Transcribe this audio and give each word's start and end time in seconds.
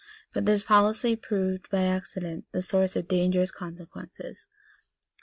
But 0.33 0.47
this 0.47 0.63
policy 0.63 1.15
proved 1.15 1.69
by 1.69 1.83
accident 1.83 2.45
the 2.53 2.63
source 2.63 2.95
of 2.95 3.07
dangerous 3.07 3.51
consequences. 3.51 4.47